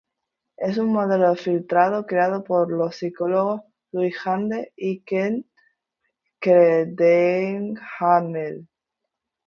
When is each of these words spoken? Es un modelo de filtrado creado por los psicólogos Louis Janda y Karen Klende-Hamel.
Es 0.67 0.79
un 0.79 0.91
modelo 0.93 1.29
de 1.29 1.35
filtrado 1.35 2.07
creado 2.07 2.43
por 2.43 2.71
los 2.71 2.95
psicólogos 2.95 3.61
Louis 3.91 4.17
Janda 4.17 4.57
y 4.75 5.01
Karen 5.03 5.47
Klende-Hamel. 6.41 8.67